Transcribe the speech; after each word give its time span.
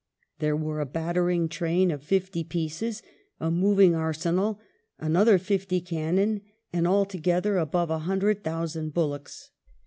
There 0.39 0.55
were 0.55 0.79
a 0.79 0.87
battering 0.87 1.47
train 1.47 1.91
of 1.91 2.01
fifty 2.03 2.43
pieces, 2.43 3.03
"a 3.39 3.51
moving 3.51 3.93
arsenal," 3.93 4.59
another 4.97 5.37
fifty 5.37 5.79
cannon, 5.79 6.41
and 6.73 6.87
altogether 6.87 7.59
above 7.59 7.91
a 7.91 7.99
hundred 7.99 8.43
thousand 8.43 8.95
bullocks. 8.95 9.51